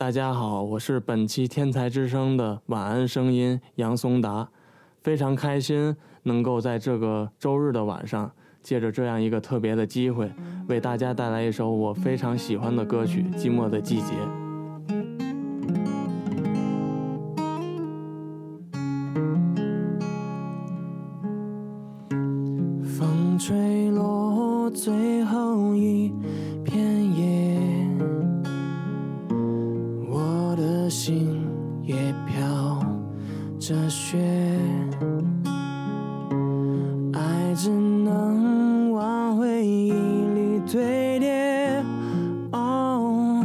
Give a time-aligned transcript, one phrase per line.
[0.00, 4.48] 大家好，我是本期天才之声的晚安声音杨松达，
[5.02, 8.32] 非常开心能够在这个周日的晚上，
[8.62, 10.32] 借着这样一个特别的机会，
[10.68, 14.14] 为大家带来一首我非常喜欢的歌曲《寂寞的季节》。
[22.82, 26.10] 风吹落最后一
[26.64, 26.99] 片
[30.90, 31.46] 心
[31.84, 31.94] 也
[32.26, 32.84] 飘
[33.60, 34.18] 着雪，
[37.12, 41.84] 爱只能往回忆里堆叠，
[42.50, 43.44] 哦，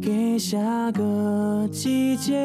[0.00, 2.36] 给下个季节。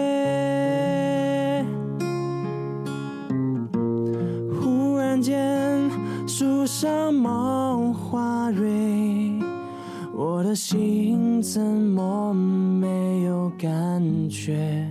[4.61, 5.91] 忽然间，
[6.25, 8.63] 树上冒花蕊，
[10.55, 14.87] 心怎么没有感觉？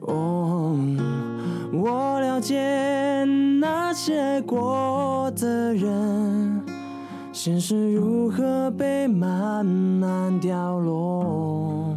[0.00, 0.78] 哦，
[1.72, 3.24] 我了解
[3.60, 6.62] 那些过的人，
[7.32, 11.96] 现实如何被慢慢掉落。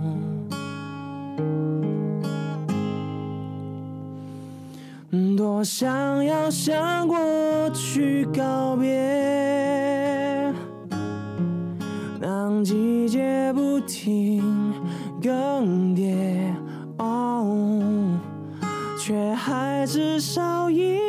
[5.38, 7.18] 多想要向过
[7.74, 8.92] 去告别，
[19.92, 21.00] 至少一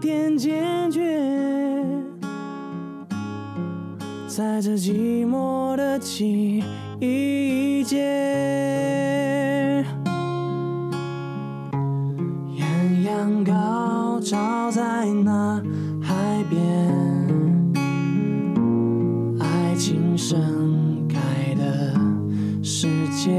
[0.00, 1.00] 点坚决，
[4.28, 6.62] 在这寂寞的季
[7.84, 7.98] 节。
[12.54, 15.60] 艳阳高照在那
[16.00, 16.14] 海
[16.48, 16.62] 边，
[19.40, 21.18] 爱情盛开
[21.56, 21.98] 的
[22.62, 23.32] 世界。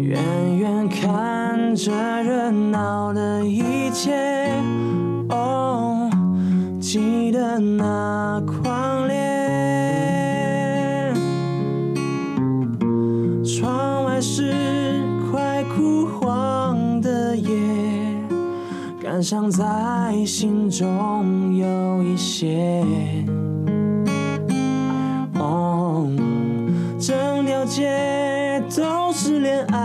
[0.00, 1.45] 远远看
[1.76, 4.14] 这热闹的一切，
[5.28, 6.08] 哦，
[6.80, 9.14] 记得那狂烈。
[13.44, 17.54] 窗外是快枯黄的叶，
[18.98, 22.82] 感伤在心中有一些。
[25.34, 26.08] 哦，
[26.98, 29.78] 整条街都是恋爱，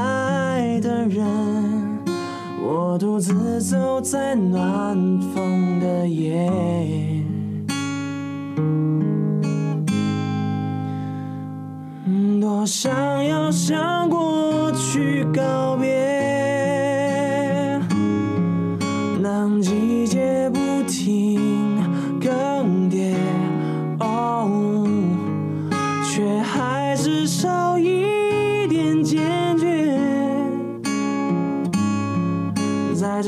[2.92, 4.94] 我独自走在暖
[5.34, 6.52] 风的夜。
[12.42, 15.71] 多想要向过去告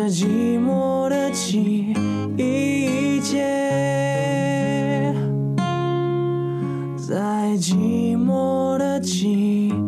[0.04, 1.94] 在寂寞的季
[3.22, 3.40] 节。
[6.98, 9.83] 在寂寞的季节。